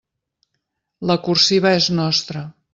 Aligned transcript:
La 1.11 1.19
cursiva 1.29 1.77
és 1.83 1.93
nostra. 2.03 2.47